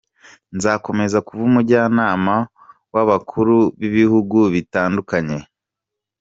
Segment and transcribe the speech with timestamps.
[0.55, 2.35] Nzakomeza kuba umujyanama
[2.95, 5.37] w’abakuru b’ibihugu bitandukanye.